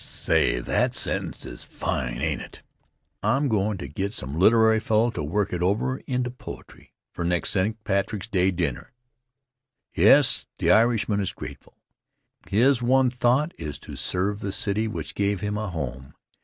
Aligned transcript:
Say, 0.00 0.60
that 0.60 0.94
sentence 0.94 1.44
is 1.44 1.64
fine, 1.64 2.18
ain't 2.22 2.40
it? 2.40 2.62
I'm 3.20 3.48
goin' 3.48 3.78
to 3.78 3.88
get 3.88 4.12
some 4.12 4.38
literary 4.38 4.78
feller 4.78 5.10
to 5.10 5.24
work 5.24 5.52
it 5.52 5.60
over 5.60 5.96
into 6.06 6.30
poetry 6.30 6.92
for 7.12 7.24
next 7.24 7.50
St. 7.50 7.82
Patrick's 7.82 8.28
Day 8.28 8.52
dinner. 8.52 8.92
Yes, 9.92 10.46
the 10.58 10.70
Irishman 10.70 11.18
is 11.18 11.32
grateful. 11.32 11.78
His 12.48 12.80
one 12.80 13.10
thought 13.10 13.52
is 13.58 13.76
to 13.80 13.96
serve 13.96 14.38
the 14.38 14.52
city 14.52 14.86
which 14.86 15.16
gave 15.16 15.40
him 15.40 15.58
a 15.58 15.68
home. 15.68 16.14